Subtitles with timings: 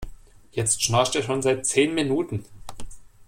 [0.49, 2.43] Jetzt schnarcht er schon seit zehn Minuten.